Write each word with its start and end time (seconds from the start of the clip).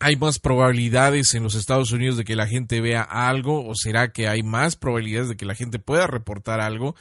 ¿Hay 0.00 0.16
más 0.16 0.38
probabilidades 0.38 1.34
en 1.34 1.42
los 1.42 1.56
Estados 1.56 1.92
Unidos 1.92 2.16
de 2.16 2.24
que 2.24 2.36
la 2.36 2.46
gente 2.46 2.80
vea 2.80 3.02
algo 3.02 3.66
o 3.66 3.74
será 3.74 4.12
que 4.12 4.28
hay 4.28 4.42
más 4.42 4.76
probabilidades 4.76 5.28
de 5.28 5.36
que 5.36 5.44
la 5.44 5.56
gente 5.56 5.78
pueda 5.78 6.06
reportar 6.06 6.60
algo? 6.60 6.94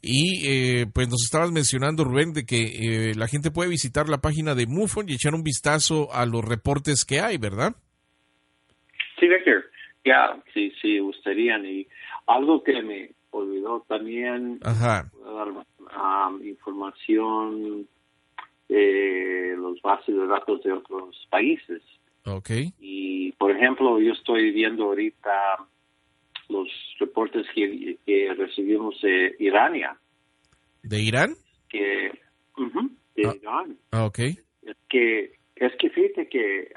Y 0.00 0.46
eh, 0.46 0.86
pues 0.94 1.08
nos 1.08 1.24
estabas 1.24 1.50
mencionando, 1.50 2.04
Rubén, 2.04 2.32
de 2.32 2.46
que 2.46 3.10
eh, 3.10 3.14
la 3.16 3.26
gente 3.26 3.50
puede 3.50 3.68
visitar 3.68 4.08
la 4.08 4.18
página 4.18 4.54
de 4.54 4.66
MUFON 4.66 5.08
y 5.08 5.14
echar 5.14 5.34
un 5.34 5.42
vistazo 5.42 6.08
a 6.12 6.24
los 6.24 6.44
reportes 6.44 7.04
que 7.04 7.20
hay, 7.20 7.36
¿verdad? 7.36 7.74
Sí, 9.18 9.26
Víctor. 9.28 9.64
Ya, 10.04 10.40
sí, 10.54 10.72
sí, 10.80 11.00
gustaría. 11.00 11.58
Y 11.58 11.86
algo 12.26 12.62
que 12.62 12.80
me 12.80 13.10
olvidó 13.30 13.84
también, 13.88 14.60
Ajá. 14.62 15.10
dar 15.22 15.48
um, 15.48 16.46
información 16.46 17.86
de 18.68 19.54
los 19.58 19.82
bases 19.82 20.14
de 20.14 20.26
datos 20.26 20.62
de 20.62 20.72
otros 20.72 21.26
países. 21.28 21.82
Okay. 22.36 22.72
Y, 22.78 23.32
por 23.32 23.50
ejemplo, 23.50 24.00
yo 24.00 24.12
estoy 24.12 24.50
viendo 24.52 24.84
ahorita 24.84 25.30
los 26.48 26.68
reportes 26.98 27.46
que, 27.54 27.98
recibimos 28.36 29.00
de 29.02 29.34
Irania. 29.38 29.96
¿De 30.82 31.00
Irán? 31.00 31.34
Que, 31.68 32.12
de 33.16 33.26
ah, 33.26 33.34
Irán. 33.40 33.78
Ah, 33.92 34.04
ok. 34.06 34.18
Es 34.18 34.76
que, 34.88 35.32
es 35.56 35.72
que 35.78 35.90
fíjate 35.90 36.28
que 36.28 36.72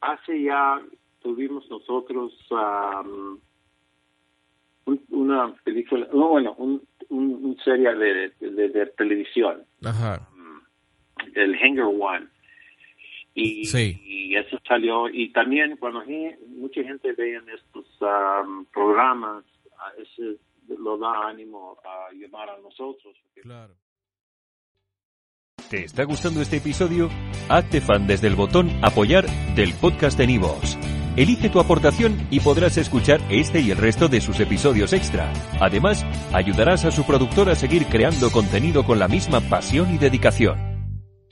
hace 0.00 0.42
ya 0.42 0.80
tuvimos 1.22 1.68
nosotros 1.70 2.32
una 5.10 5.54
película, 5.64 6.06
no, 6.12 6.28
bueno, 6.28 6.54
un, 6.58 6.82
un, 7.08 7.56
serie 7.64 7.94
de, 7.94 8.32
de, 8.40 8.86
televisión. 8.98 9.64
Ajá. 9.82 10.28
El 11.34 11.54
Hanger 11.54 11.84
One. 11.84 12.26
Y, 13.34 13.64
sí. 13.64 14.00
Y, 14.34 14.36
eso 14.36 14.58
salió. 14.66 15.08
Y 15.08 15.32
también 15.32 15.76
cuando 15.76 16.02
mucha 16.48 16.82
gente 16.82 17.12
ve 17.12 17.36
en 17.36 17.48
estos 17.48 17.86
programas, 18.72 19.44
eso 19.98 20.22
lo 20.78 20.98
da 20.98 21.28
ánimo 21.28 21.76
a 21.84 22.12
llamar 22.12 22.50
a 22.50 22.58
nosotros. 22.58 23.16
Claro. 23.42 23.74
¿Te 25.70 25.84
está 25.84 26.04
gustando 26.04 26.40
este 26.40 26.58
episodio? 26.58 27.08
Hazte 27.48 27.80
fan 27.80 28.06
desde 28.06 28.28
el 28.28 28.34
botón 28.34 28.70
apoyar 28.82 29.26
del 29.54 29.72
podcast 29.80 30.18
de 30.18 30.26
Nivos. 30.26 30.78
Elige 31.16 31.48
tu 31.48 31.60
aportación 31.60 32.26
y 32.30 32.40
podrás 32.40 32.76
escuchar 32.76 33.20
este 33.30 33.60
y 33.60 33.70
el 33.70 33.78
resto 33.78 34.08
de 34.08 34.20
sus 34.20 34.40
episodios 34.40 34.92
extra. 34.92 35.32
Además, 35.60 36.04
ayudarás 36.32 36.84
a 36.84 36.90
su 36.90 37.06
productor 37.06 37.48
a 37.50 37.54
seguir 37.54 37.86
creando 37.86 38.30
contenido 38.30 38.84
con 38.84 38.98
la 38.98 39.08
misma 39.08 39.40
pasión 39.40 39.94
y 39.94 39.98
dedicación. 39.98 40.73